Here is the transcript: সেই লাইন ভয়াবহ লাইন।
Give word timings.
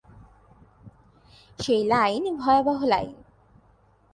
সেই 1.59 1.81
লাইন 1.83 2.23
ভয়াবহ 2.37 2.79
লাইন। 2.85 3.15